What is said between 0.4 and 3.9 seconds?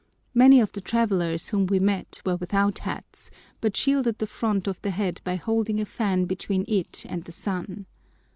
of the travellers whom we met were without hats, but